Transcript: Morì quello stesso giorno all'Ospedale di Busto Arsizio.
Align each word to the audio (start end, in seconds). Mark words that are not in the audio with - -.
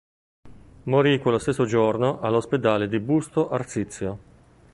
Morì 0.85 1.19
quello 1.19 1.37
stesso 1.37 1.65
giorno 1.67 2.21
all'Ospedale 2.21 2.87
di 2.87 2.97
Busto 2.99 3.49
Arsizio. 3.51 4.17